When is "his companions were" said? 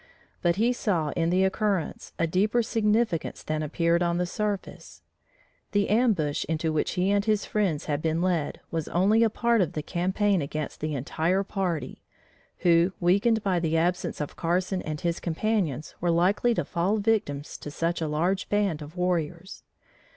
15.01-16.09